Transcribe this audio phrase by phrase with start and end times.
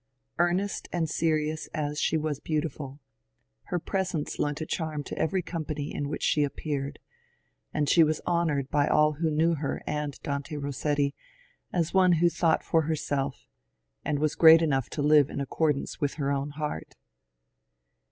[0.39, 2.99] Earnest and serious as she was beautiful,
[3.65, 6.97] her presence lent a charm to every company in which she appeared;
[7.71, 11.13] and she was honoured by all who knew her and Dante Rossetti
[11.71, 13.45] as one who thought for herself,
[14.03, 16.95] and was gpreat enough to live in accordance with her own heart.